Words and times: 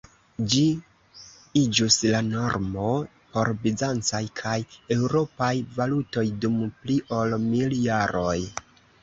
Ĝi 0.51 0.61
iĝus 1.59 1.97
la 2.15 2.21
normo 2.29 2.87
por 3.35 3.51
bizancaj 3.67 4.23
kaj 4.41 4.55
eŭropaj 4.97 5.51
valutoj 5.77 6.25
dum 6.47 6.59
pli 6.81 6.99
ol 7.21 7.39
mil 7.47 7.79
jaroj. 7.85 8.37